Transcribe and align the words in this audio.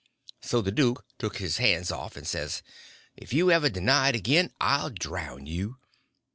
So 0.41 0.61
the 0.63 0.71
duke 0.71 1.05
took 1.19 1.37
his 1.37 1.57
hands 1.57 1.91
off 1.91 2.15
and 2.17 2.25
says: 2.25 2.63
"If 3.15 3.33
you 3.33 3.51
ever 3.51 3.69
deny 3.69 4.09
it 4.09 4.15
again 4.15 4.51
I'll 4.59 4.89
drown 4.89 5.45
you. 5.45 5.77